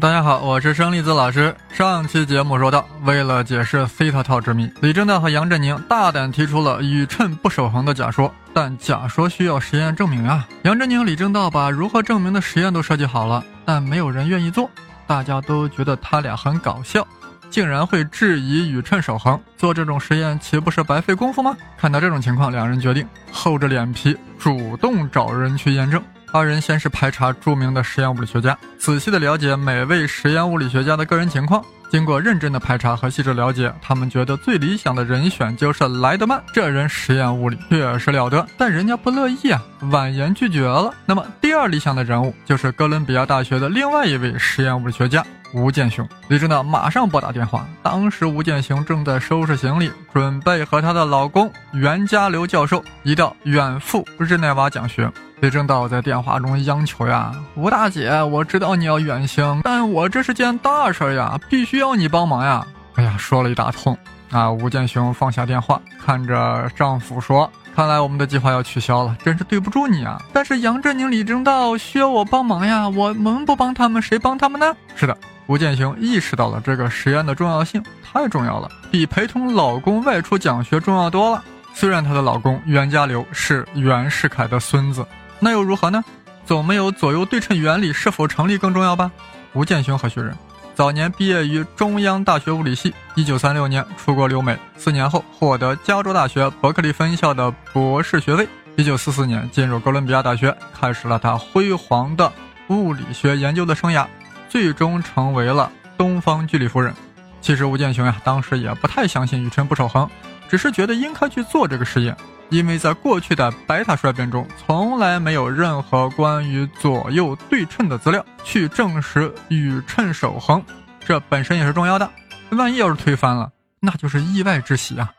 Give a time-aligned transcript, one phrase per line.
[0.00, 1.52] 大家好，我是生粒子老师。
[1.70, 8.32] 上期节目说到，为了解释西塔套之谜，李政道和杨振宁大胆提出了宇称不守恒的假说。
[8.54, 10.46] 但假说需要实验证明啊！
[10.62, 14.70] 杨振宁、李政道把如何证明的实验都设计好了，但没有人愿意做。
[15.04, 17.04] 大家都觉得他俩很搞笑，
[17.50, 19.40] 竟然会质疑宇称守恒。
[19.56, 21.56] 做这种实验岂不是白费功夫吗？
[21.76, 26.00] 看到这种情况，两人决定厚着脸皮主动找人去验证。
[26.32, 31.64] 二人先是排查著名的实验物理学家，仔细的了解每位实验物理学家的个人情况。
[31.90, 36.38] 经过认真的排查和细致了解，他们觉得最理想的人选就是莱德曼。
[36.52, 40.92] 这人实验物理确实了得，但人家不乐意啊，婉言拒绝了。
[41.06, 46.06] 那么第二理想的人物就是哥伦比亚大学的另外一位实验物理学家吴健雄。
[46.28, 55.10] 李政道马上拨打电话，当时吴健雄正在收拾行李，准备和她的老公袁家留教授一道远赴日内瓦讲学。
[55.40, 63.96] 李政道在电话中央求呀：“吴大姐，我知道你要远行，但我这是件大事呀，必须要你帮忙呀！”哎呀，说了一大通
[64.32, 64.50] 啊！
[64.50, 70.20] 吴建雄放下电话，看着丈夫说：“看来我们的计划要取消了，真是对不住你啊！
[70.32, 75.16] 但是杨振宁、李政道需要我帮忙呀，我们不帮他们，谁帮他们呢？”是的，
[75.46, 81.44] 吴建雄意识到了这个实验的重要性，太重要了，比陪同老公外出讲学重要多了。
[81.72, 85.06] 虽然她的老公袁家骝是袁世凯的孙子。
[85.40, 86.04] 那又如何呢？
[86.44, 89.10] 总没有左右对称原理是否成立更重要吧？
[89.52, 90.36] 吴健雄何许人？
[90.74, 98.48] 早年毕业于中央大学物理系，一九三六年出国留美，四年后获得加州大学伯克利分校的博士学位。
[98.76, 102.32] 一九四四年进入哥伦比亚大学，开始了他辉煌的
[102.68, 104.06] 物理学研究的生涯，
[104.48, 106.94] 最终成为了东方居里夫人。
[107.40, 110.08] 其实吴健雄呀，当时也不太相信宇称不守恒，
[110.48, 112.16] 只是觉得应该去做这个实验。
[112.50, 120.62] 因为在过去的白塔衰变中，从来没有任何关于左右对称的资料去证实宇称守恒，
[121.04, 122.08] 这本身也是重要的。
[122.50, 123.50] 万一要是推翻了，
[123.80, 125.10] 那就是意外之喜啊！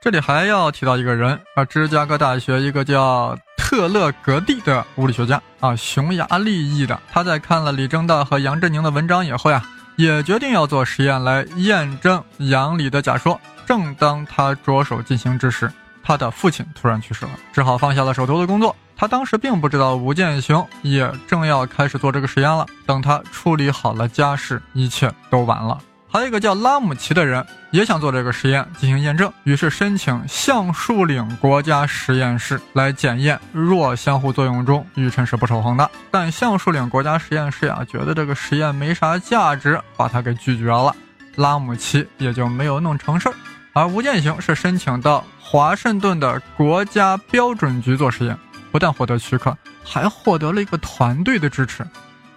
[0.00, 6.98] 这里还要提到一个人啊，芝加哥大学一个叫特勒格蒂的物理学家啊，匈牙利裔的。
[7.12, 9.62] 他在看了李政道和杨振宁的文章以后呀，
[9.96, 13.38] 也决定要做实验来验证杨李的假说。
[13.66, 15.70] 正当他着手进行之时，
[16.08, 18.74] 他的父亲突然去世了，只好放下了手头的工作。
[18.96, 22.64] 他当时并不知道吴建雄也正要开始做这个实验了。
[22.86, 25.78] 等他处理好了家事，一切都晚了。
[26.10, 35.90] 还有一个叫拉姆齐的人也想做这个实验进行验证，于是申请橡树岭国家实验室来检验弱相互作用中宇称是不守恒的。
[36.10, 40.96] 但橡树岭国家实验室呀，觉得这个实验没啥价值，把他给拒绝了。
[41.36, 43.34] 拉姆齐也就没有弄成事儿。
[43.78, 48.36] 而吴建雄是申请到华盛顿的国家标准局做实验，
[48.72, 51.86] 不但获得许可，还获得了一个团队的支持。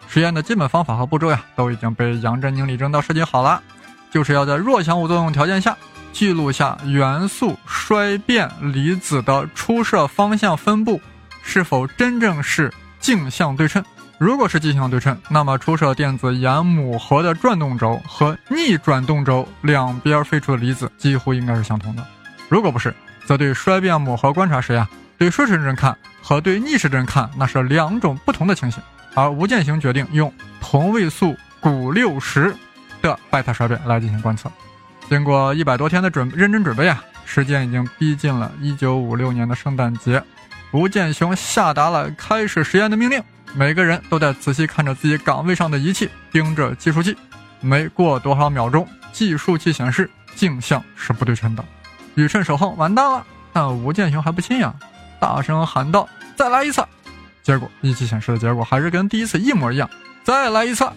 [0.08, 3.60] 实验的基本方法和步骤呀，都已经被杨振宁、李政道设计好了，
[4.12, 5.76] 就是要在弱相互作用条件下，
[6.14, 11.02] 记录下元素衰变离子的出射方向分布
[11.42, 13.84] 是否真正是镜像对称。
[14.22, 22.06] 如果是镜像对称，那么出射电子沿母核的转动轴和逆转动轴两边飞出的离子几乎应该是相同的。
[22.48, 22.94] 如果不是，
[23.26, 24.88] 则对衰变母核观察时呀，
[25.18, 28.80] 对顺时针看和对逆时针看那是两种不同的情形。
[29.16, 32.56] 而吴健雄决定用同位素钴六十
[33.02, 34.52] 的贝塔衰变来进行观测。
[35.10, 40.22] 经过一百多天的准认真准备啊，时间已经逼近了一九五六年的圣诞节，
[40.74, 43.20] 吴健雄下达了开始实验的命令。
[43.54, 47.16] 每个人都在仔细看着自己岗位上的仪器，盯着计数器。
[47.60, 51.64] 没过多少秒钟，计数器显示镜像是不对称的，
[52.16, 53.26] 宇称守恒完蛋了。
[53.54, 54.74] 但吴建雄还不信呀，
[55.20, 56.84] 大声喊道：“再来一次！”
[57.44, 59.90] 结果仪器显示的结果还是跟第一次一模一样。
[60.24, 60.90] 再来一次，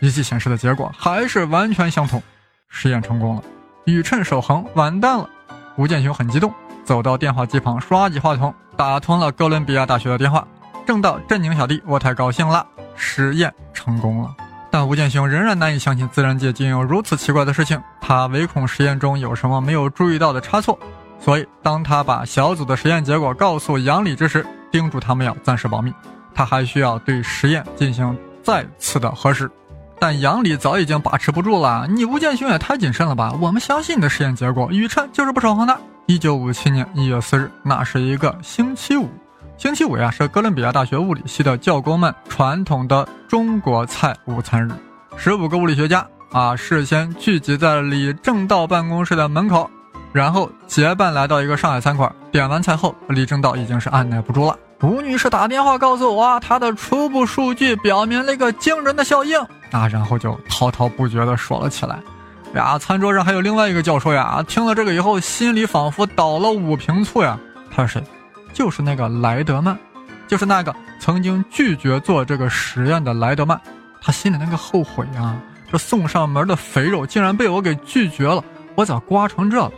[0.00, 2.22] 仪器显示的结果还是完全相同。
[2.68, 3.42] 实验成功了，
[3.84, 5.28] 宇称守恒完蛋了。
[5.76, 6.52] 吴建雄很激动，
[6.84, 10.46] 走到电话机旁，刷起话筒，打通了哥伦比亚大学的电话。
[10.88, 14.34] 正道，振宁小弟，我太高兴了，实验成功了。
[14.70, 20.78] 但吴建雄仍然难以相信自然界竟有如此奇怪的事情，他唯恐实验中有什么没有注意到的差错，
[21.20, 25.92] 所以当他把小组的实验结果告诉杨理之时，叮嘱他们要暂时保密，
[26.34, 29.50] 他还需要对实验进行再次的核实。
[29.98, 33.34] 但杨理早已经把持不住了，你吴建雄也太谨慎了吧？
[33.42, 35.78] 我们相信你的实验结果，宇称就是不守恒的。
[36.06, 39.06] 一九五七年一月四日，那是一个星期五。
[39.58, 44.70] 星期五呀，是哥伦比亚大学物理系的教工们传统的中国菜午餐日。
[45.16, 49.68] 十五个物理学家啊，事先聚集在李政道办公室的门口，
[50.12, 52.10] 然后结伴来到一个上海餐馆。
[52.30, 54.56] 点完菜后，李政道已经是按耐不住了。
[54.80, 59.36] 吴女士打电话告诉我，她的初步数据表明了一个惊人的效应
[59.72, 61.98] 啊，然后就滔滔不绝地说了起来。
[62.54, 67.36] 呀，餐桌上还有另外一个教授呀，听了这个以后，心里仿佛倒了五瓶醋呀。
[67.74, 68.02] 他是谁？
[68.58, 69.78] 就是那个莱德曼，
[70.26, 73.60] 就是那个曾经拒绝做这个实验的莱德曼。
[74.02, 75.40] 他心里那个后悔啊，
[75.70, 78.42] 这送上门的肥肉竟然被我给拒绝了，
[78.74, 79.70] 我咋刮成这了？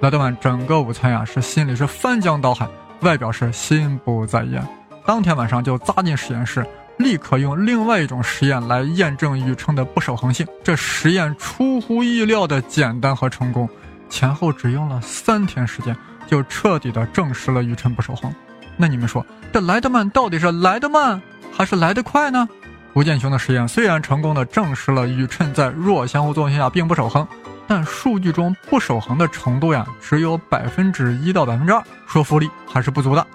[0.00, 2.68] 莱德曼整个午餐呀，是心里是翻江倒海。
[3.02, 4.66] 外表是心不在焉，
[5.06, 6.66] 当天晚上就扎进实验室，
[6.98, 10.44] 立刻用另外一种实验来验证宇称的不守恒性。
[10.64, 13.68] 这实验出乎意料的简单和成功，
[14.10, 18.32] 前后只用了三天时间，就彻底的证实了宇称不守恒。
[18.76, 21.20] 那你们说，这来得慢到底是来得慢
[21.52, 22.48] 还是来得快呢？
[22.94, 27.26] 吴健雄的实验虽然成功的证实了宇称在弱相互作用下并不守恒。
[27.66, 33.26] 但数据中不守恒的程度呀，只有百分之一到百分之二，说服力还是不足的。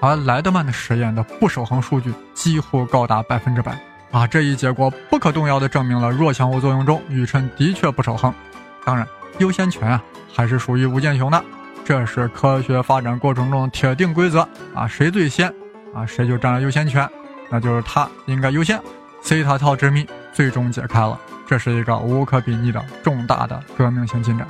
[0.00, 3.78] 而莱德曼的实验的不守恒数据几乎高达百分之百，
[4.10, 8.32] 啊，这一结果不可动摇的证明了弱相互作用中宇称的确不守恒。
[8.86, 9.06] 当然，
[9.38, 10.02] 优先权啊
[10.34, 11.44] 还是属于吴健雄的，
[11.84, 14.40] 这是科学发展过程中铁定规则
[14.74, 15.52] 啊，谁最先
[15.94, 17.08] 啊，谁就占了优先权，
[17.50, 18.80] 那就是他应该优先。
[19.22, 21.18] 西塔套之谜最终解开了。
[21.46, 24.48] 这是一个无可比拟的重大的革命性进展。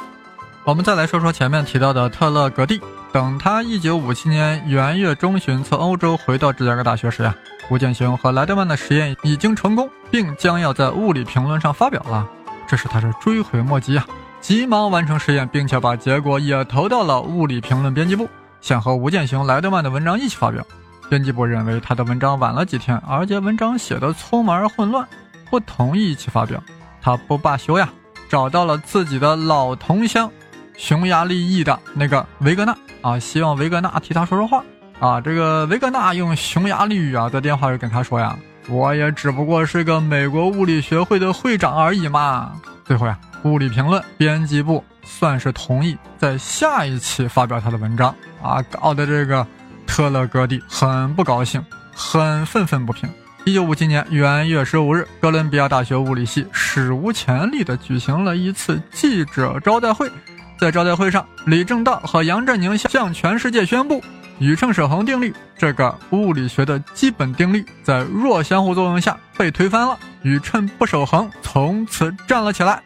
[0.63, 2.81] 我们再来说说前面提到的特勒格蒂。
[3.13, 7.33] 等他1957年元月中旬从欧洲回到芝加哥大学时呀，
[7.71, 12.29] 吴健雄和莱德曼的实验已经成功，并将要在《物理评论》上发表了。
[12.67, 14.05] 这是他是追悔莫及啊，
[14.45, 18.29] 急忙完成实验，并且把结果也投到了《物理评论》编辑部，
[18.61, 20.63] 想和吴健雄、莱德曼的文章一起发表。
[21.09, 25.09] 编辑部认为他的文章晚了几天，而且文章写的匆忙而混乱，
[25.49, 26.63] 不同意一起发表。
[27.01, 27.89] 他不罢休呀，
[28.29, 30.31] 找到了自己的老同乡，
[30.77, 34.63] 匈牙利裔的那个维格纳啊，希望维格纳替他说说话
[35.01, 35.23] 啊。
[35.23, 38.37] 这个维格纳用匈牙利语啊，在电话里跟他说呀
[38.69, 42.53] ：“我也只不过是个美国物理学会的会长而已嘛。”
[42.85, 49.47] 最后呀，物理评论编辑部算是同意在下一期发表他的文章啊，搞得这个
[49.87, 51.65] 特勒格蒂很不高兴，
[51.95, 53.09] 很愤愤不平。
[53.45, 60.11] 一九五七年元月十五日，哥伦比亚大学物理系史无前例地举行了一次记者招待会。
[60.57, 64.03] 在招待会上，李政道和杨振宁向全世界宣布，
[64.39, 72.83] 宇称守恒定律这个物理学的基本定律在弱相互作用下被推翻了，宇称不守恒从此站了起来。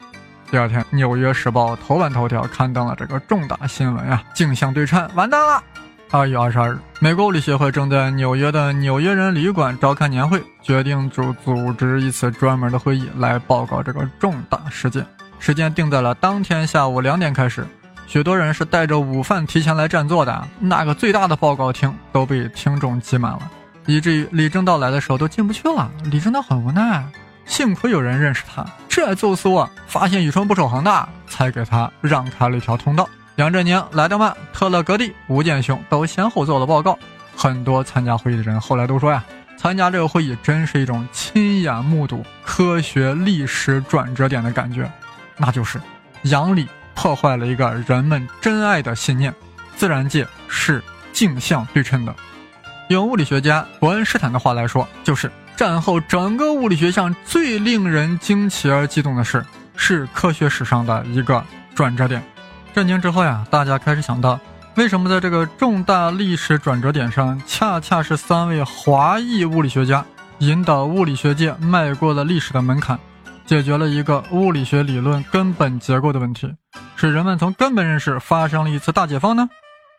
[0.51, 5.63] 第二天，《纽约时报》头版头条刊登了这个重大新闻呀，镜像对称完蛋了。
[6.11, 15.05] 二月二十二日，美国物理协会正在纽约的纽约人旅馆召开年会，决定组组织一次专门的会议来报告这个重大事件。
[15.39, 17.67] 时间定在了当天下午两点开始。
[18.07, 23.41] 许多人是带着午饭提前来占座的，那个最大的报告厅都被听众挤满了，
[23.85, 25.91] 以至于李政道来的时候都进不去了。
[26.05, 27.05] 李政道很无奈，
[27.49, 33.09] 幸亏有人认识他，这就是我发现宇称不守恒的，才给他让开了一条通道。
[33.37, 36.97] 杨振宁、莱德曼、特勒格蒂、吴健雄都先后做了报告。
[37.35, 39.25] 很多参加会议的人后来都说呀，
[39.57, 44.91] 参加这个会议真是一种亲眼目睹科学历史转折点的感觉。
[45.37, 45.81] 那就是
[46.23, 49.33] 杨里破坏了一个人们真爱的信念：
[49.77, 52.15] 自然界是镜像对称的。
[52.89, 62.23] 用物理学家伯恩斯坦的话来说，就是战后整个物理学上最令人惊奇而激动的事，是科学史上的一个转折点。
[62.73, 64.39] 震惊之后呀，大家开始想到，
[64.77, 70.07] 为什么在这个重大历史转折点上，恰恰是三位华裔物理学家
[70.39, 72.97] 引导物理学界迈过了历史的门槛，
[73.45, 76.55] 解决了一个物理学理论根本结构的问题，
[76.95, 79.51] 使人们从根本认识发生了一次大解放呢？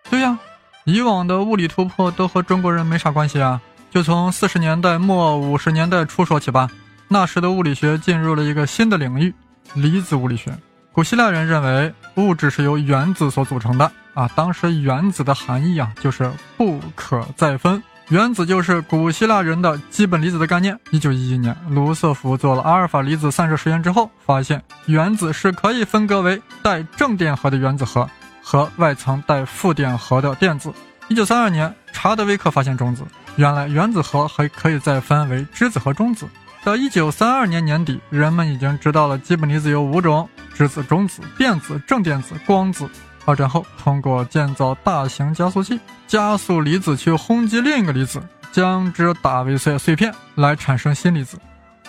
[0.09, 0.39] 对呀，
[0.85, 3.59] 以往的物理突破都和中国人没啥关系啊。
[3.91, 6.69] 就从四十年代末五十年代初说起吧，
[7.07, 9.33] 那时的物理学进入了一个新的领域——
[9.73, 10.55] 离子物理学。
[10.91, 20.77] 古希腊人认为物质是由原子所组成的啊，当时原子的含义啊就是不可再分，原子就是古希腊人的基本离子的概念。
[20.91, 28.07] 一九一一年，卢瑟福做了阿尔法粒子散射实验之后，发现原子是可以分割为带正电荷的原子核
[28.43, 30.71] 和外层带负电荷的电子。
[31.07, 33.03] 一九三二年，查德威克发现中子，
[33.39, 36.27] 原来原子核还可以再分为质子和中子。
[36.61, 40.27] 到一九三二年年底，人们已经知道了基本粒子有五种。
[40.53, 42.89] 质子、中子、电子、正电子、光子，
[43.23, 51.39] 二战后，通过建造大型加速器，加速离子去轰击另一个离子，将之打为碎碎片，来产生新离子。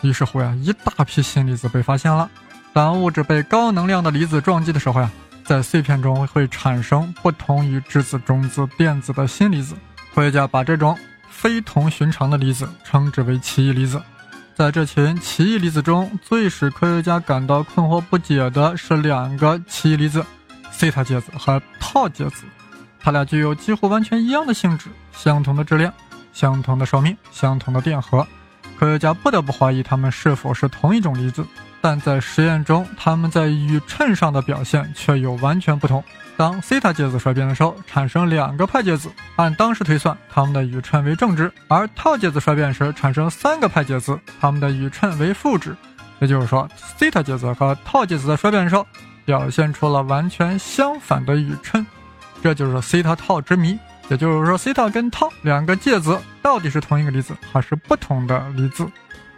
[0.02, 2.30] 于是乎呀，一大批新离子被发现了。
[2.73, 5.11] 当物质被高能量的离子撞击的时候呀，
[5.45, 9.75] 在碎片中会产生不同于质子、中子、电子的新离子。
[10.14, 10.97] 科学家把这种
[11.31, 14.03] 非同寻常的离子称之为奇异离子。
[14.55, 20.23] 在这群奇异离子中，最使科学家感到困惑不解的是两个奇异离子。
[20.71, 22.45] 西塔介子和套介子，
[22.99, 25.93] 它俩具有几乎完全一样的性质，相同的质量，
[26.33, 28.27] 相同的寿命，相同的电荷。
[28.79, 31.45] 科学家不得不怀疑它们是否是同一种离子，
[31.81, 36.03] 但在实验中，它们在宇称上的表现却有完全不同。
[36.37, 45.77] 当西塔介子衰变的时候，产生两个派介子，按当时推算，它们的宇称为正值；而套介子衰变时，产生三个派介子，它们的宇称为负值。
[46.19, 46.69] 也就是说，
[46.99, 48.87] 西塔介子和套介子在衰变的时候。
[49.27, 51.87] 表现出了完全相反的宇称，
[52.43, 53.79] 这就是西塔套之谜。
[54.09, 58.85] 也就是说，西塔跟套两个介子到底是同一个离子还是不同的离子？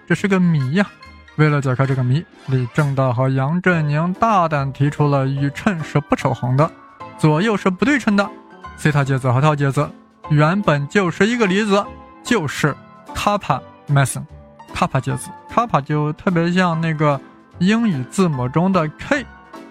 [0.09, 0.87] 这是个谜呀！
[1.37, 6.71] 为了解开这个谜，李政道和杨振宁大胆提出了宇称是不守恒的，
[7.17, 8.29] 左右是不对称的。
[8.77, 9.89] 西塔介子和套介子
[10.29, 11.85] 原本就是一个离子，
[12.23, 12.75] 就是
[13.15, 14.23] 卡帕 meson，
[14.75, 17.19] 卡帕介子，卡帕就特别像那个
[17.59, 19.25] 英语字母中的 K。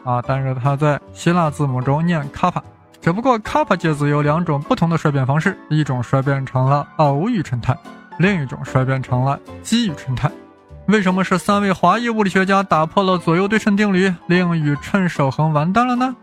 [0.03, 2.63] 啊，但是它在希腊字母中念卡帕，
[2.99, 7.77] 只不过卡帕介子有两种不同的衰变方式，一种衰变成了偶宇称态，
[8.17, 10.31] 另一种衰变成了奇宇称态。
[10.87, 16.13] 为什么是三位华裔物理学家打破了左右对称定律，令宇称守恒完蛋了呢？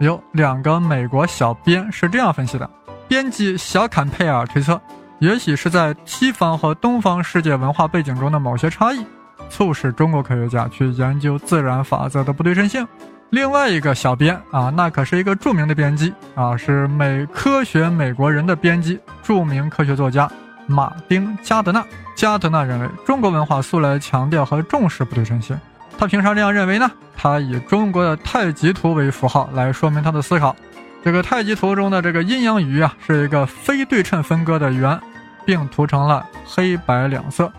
[0.00, 2.68] 有两个美国小编是这样分析的：
[3.06, 4.80] 编辑小坎佩尔推测，
[5.18, 9.04] 也许是在西方和东方世界文化背景中的某些差异，
[9.48, 12.86] 促使中国科学家去研究自然法则的不对称性。
[13.30, 20.28] 另外一个小编啊，那可是一个著名的编辑啊，是美科学美国人的编辑，著名科学作家
[20.68, 21.84] 马丁加德纳。
[22.14, 25.58] 加德纳认为，中国文化素来强调和重视不对称性。
[25.98, 26.88] 他凭啥这样认为呢？
[27.16, 30.54] 他以中国的太极图为符号来说明他的思考。
[31.02, 35.00] 这个太极图中的这个阴阳鱼啊，是一个非对称分割的圆，
[35.44, 37.50] 并涂成了黑白两色，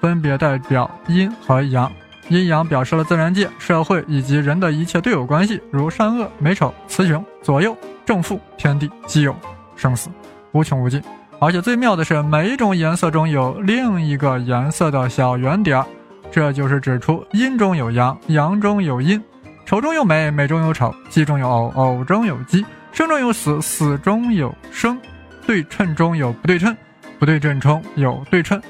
[0.00, 1.90] 分别代表阴和阳。
[2.28, 7.74] 阴阳表示了自然界、社会以及人的一切对偶关系，如善恶、美丑、雌雄、左右、
[8.04, 9.34] 正负、天地、奇有、
[9.76, 10.10] 生死，
[10.52, 11.02] 无穷无尽。
[11.40, 15.86] 而且最妙的是，每一种颜色中有另一个颜色的小圆点儿，
[16.32, 19.22] 这就是指出阴中有阳，阳中有阴，
[19.64, 25.00] 丑中有美，美中有丑，奇中有偶，偶中有奇，生中有死，死中有生，
[25.46, 26.76] 对称中有不对称，
[27.20, 28.60] 不对称中有对称。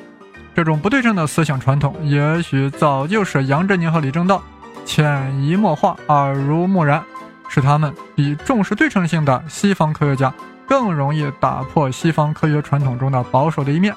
[0.54, 4.42] 这种不对称的思想传统，也许早就使杨振宁和李政道
[4.84, 7.02] 潜移默化、耳濡目染，
[7.48, 10.34] 使他们比重视对称性的西方科学家
[10.68, 13.94] 更容易打破西方科学传统中的保守的一面。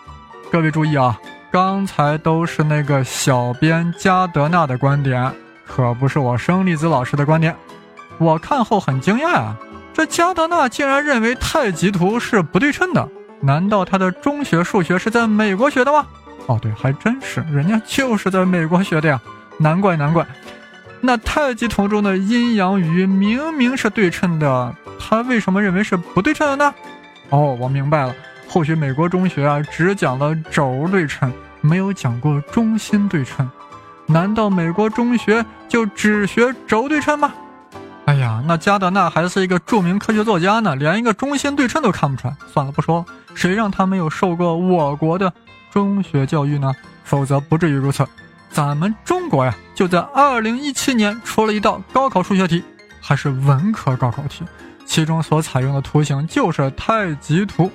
[0.50, 1.20] 各位注意啊，
[1.51, 5.32] 刚才都是那个小编加德纳的观点，
[5.68, 7.56] 可不是我生粒子老师的观点。
[8.18, 9.58] 我看后很惊讶啊，
[9.94, 13.08] 这加德纳竟然认为太极图是不对称的，
[13.42, 16.06] 难道他的中学数学是在美国学的吗？
[16.48, 19.20] 哦，对，还真是，人家就是在美国学的呀，
[19.58, 20.25] 难怪难怪。
[21.01, 26.74] 那太极图中的阴阳鱼明明是对称的，他为什么认为是不对称的呢？
[27.29, 28.15] 哦，我明白了，
[28.48, 33.50] 或许美国中学啊只讲了轴对称，没有讲过中心对称。
[34.05, 37.34] 难道美国中学就只学轴对称吗？
[38.05, 42.36] 哎呀，那加德纳还是一个著名科学作家呢，连一个中心对称都看不出来。
[42.51, 45.31] 算了，不说，谁让他没有受过我国的？
[45.72, 46.74] 中学教育呢？
[47.03, 48.05] 否则不至于如此。
[48.50, 52.62] 咱们中国呀，就在二零一七年出了一道高考数学题，
[53.00, 54.43] 还是文科高考题，
[54.86, 57.72] 其中所采用的图形就是太极图，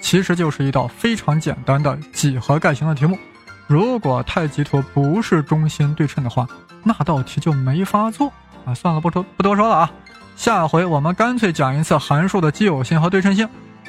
[0.00, 3.18] 其实就是一道非常简单的几何概型的题目。
[3.66, 6.46] 如果太极图不是中心对称的话，
[6.82, 8.32] 那道题就没法做
[8.64, 8.74] 啊！
[8.74, 9.90] 算了，不多不多说了啊。
[10.36, 13.48] 下回我们干脆讲一次函数的奇偶性和对称性，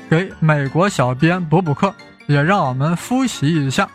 [0.09, 1.93] 给美国小编补补课。
[2.27, 3.89] 也让我们复习一下。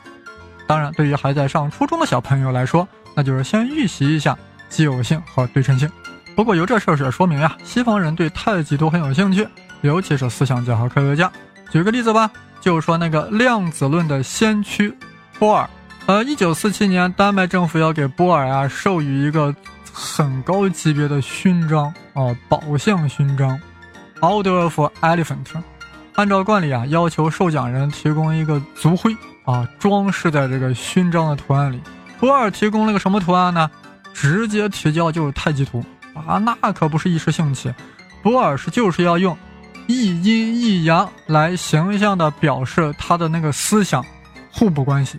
[0.66, 4.37] 当然，对于还在上初中的小朋友来说，那就是先预习一下
[4.68, 5.90] 奇偶性和对称性。
[6.36, 9.48] 不过由这事儿也说明呀，西方人对太极图很有兴趣，
[9.80, 11.32] 尤其是思想家和科学家。
[11.70, 14.94] 举个例子吧，就说那个量子论的先驱
[15.38, 15.68] 波尔。
[16.04, 19.52] 呃，一九四七年，丹麦政府要给波尔啊授予一个
[19.90, 23.58] 很高级别的勋章啊，宝相勋章
[24.20, 25.46] ，Order of Elephant。
[26.16, 29.16] 按照惯例啊，要求受奖人提供一个族徽
[29.46, 31.80] 啊，装饰在这个勋章的图案里。
[32.20, 33.70] 波尔提供了个什么图案呢？
[34.12, 35.84] 直接提交就是太极图
[36.26, 37.73] 啊，那可不是一时兴起。
[38.23, 39.37] 波尔是就是要用
[39.87, 44.04] 一阴一阳来形象的表示他的那个思想
[44.52, 45.18] 互补关系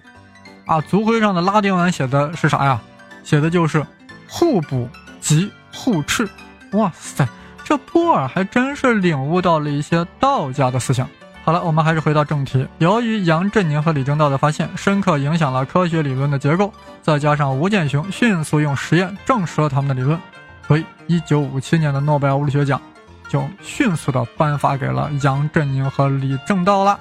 [0.66, 0.82] 啊。
[0.82, 2.82] 族徽上的拉丁文写的是啥呀？
[3.24, 3.86] 写的就是
[4.28, 4.90] 互补
[5.20, 6.28] 及互斥。
[6.74, 7.26] 哇塞，
[7.64, 11.08] 这波尔还真是领悟到了一些道家的思想。
[11.46, 12.68] 好了，我们还是回到正题。
[12.80, 20.20] 由于杨振宁和李政道的发现深刻影响了科学理论的结构，再加上吴健雄迅速用实验证实了他们的理论，
[20.68, 22.82] 所以1957年的诺贝尔物理学奖
[23.30, 27.00] 就迅速的颁发给了杨振宁和李政道了。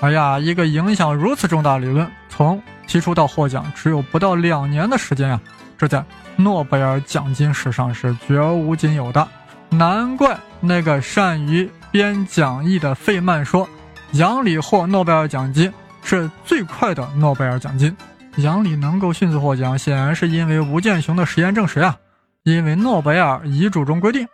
[0.00, 5.40] 哎呀，一个影响如此重大理论，从提出到获奖只有不到两年的时间呀，
[5.78, 6.04] 这在
[6.36, 9.26] 诺贝尔奖金史上是绝无仅有的。
[9.70, 13.68] 难怪那个善于编讲义的费曼说。
[14.12, 15.70] 杨里获诺贝尔奖金
[16.02, 17.94] 是最快的诺贝尔奖金。
[18.36, 21.96] 杨里能够迅速获奖，显然是因为吴健雄的实验证实啊。
[22.46, 24.24] 因为诺贝尔遗嘱中规定，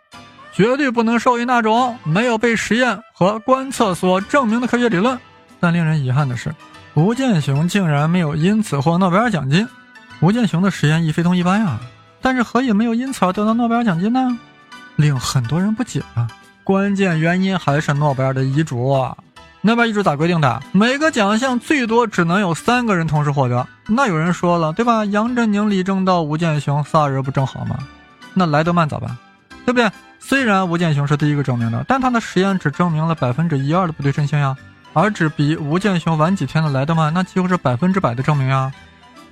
[0.51, 5.17] 绝对不能授予那种没有被实验和观测所证明的科学理论。
[5.59, 6.53] 但令人遗憾的是，
[6.93, 9.67] 吴健雄竟然没有因此获诺贝尔奖金。
[10.19, 11.79] 吴健雄的实验亦非同一般呀，
[12.21, 14.37] 但是何以没有因此而得到诺贝尔奖金呢？
[14.95, 16.27] 令很多人不解啊。
[16.63, 18.95] 关键原因还是诺贝尔的遗嘱。
[19.61, 20.61] 诺贝尔遗嘱咋规定的？
[20.71, 23.67] 每个奖项最多只能有三个人同时获得。
[23.87, 25.03] 那有人说了，对吧？
[25.05, 27.79] 杨振宁、李政道、吴健雄仨人不正好吗？
[28.33, 29.15] 那莱德曼咋办？
[29.65, 29.89] 对不对？
[30.19, 34.55] 虽然吴健雄是第一个证明的，但他的实验只证明了百分之一二的不对称性呀，
[34.93, 38.71] 而只比吴健雄晚几天的莱德曼，那几乎是百分之百的证明呀。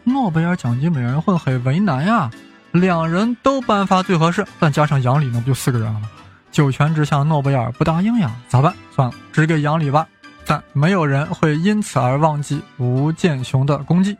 [0.03, 2.29] 诺贝尔奖金委员会很为难呀，
[2.71, 6.09] 两人都颁发最合适，但加上杨李，那不就四个人了吗？
[6.51, 8.73] 九泉之下，诺贝尔不答应呀，咋办？
[8.93, 10.05] 算了，只给杨李吧。
[10.45, 14.17] 但没有人会因此而忘记吴健雄的功绩。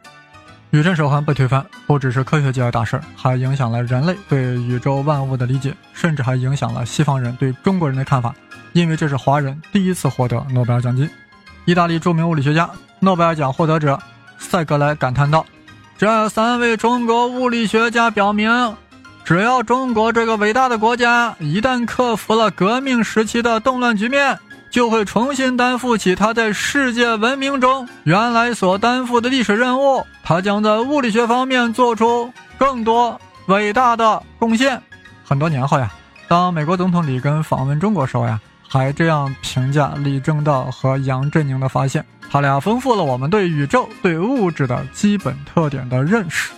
[0.72, 8.34] 宇宙手环被推翻，不只是科学界的大事儿，还影响了人类对宇宙万物的理解，甚至还影响了西方人对中国人的看法。
[8.72, 11.10] 因为这是华人第一次获得诺贝尔奖金。
[11.66, 12.70] 意大利著名物理学家、
[13.02, 14.00] 诺贝尔奖获得者
[14.40, 15.46] 塞格莱感叹道
[16.00, 18.50] ：“这三位中国物理学家表明，
[19.26, 24.40] 只要中国这个伟大的国家一旦克服了革命时期的动乱局面。”
[24.72, 30.04] 就会重新担负起他在世界文明中原来所担负的历史任务。
[30.24, 34.82] 他将在物理学方面做出更多伟大的贡献。
[35.24, 35.92] 很多年后呀，
[36.28, 46.52] 当美国总统里根访问中国时候呀，还这样评价李政道和杨振宁的发现：他俩丰富了我们对宇宙、对物质的基本特点的认识。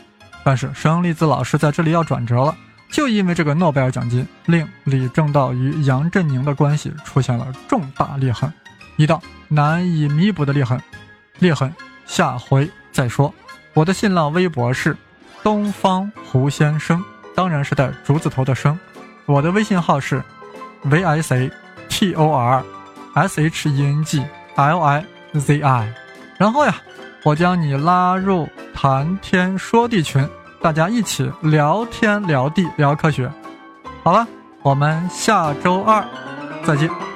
[0.43, 2.55] 但是生粒子老师在这里要转折了。
[2.93, 8.53] 就因为这个诺贝尔奖金，令李政道与杨振宁的关系出现了重大裂痕，
[8.97, 10.79] 一道难以弥补的裂痕。
[11.39, 11.73] 裂痕，
[12.05, 13.33] 下回再说。
[13.73, 14.95] 我的新浪微博是
[15.41, 17.03] 东方胡先生，
[17.35, 18.79] 当然是带竹字头的生。
[19.25, 20.23] 我的微信号是
[20.83, 21.49] v i c
[21.89, 22.63] t o r
[23.15, 24.23] s h e n g
[24.55, 25.03] l i
[25.33, 25.93] z i，
[26.37, 26.75] 然后呀，
[27.23, 30.29] 我将你拉入谈天说地群。
[30.63, 33.29] 大家一起聊天聊地聊科学，
[34.01, 34.25] 好了，
[34.61, 36.01] 我们下周二
[36.63, 37.12] 再见。